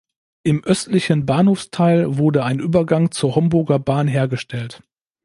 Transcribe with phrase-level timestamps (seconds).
[0.41, 4.81] Im östlichen Bahnhofsteil wurde ein Übergang zur Homburger Bahn hergestellt.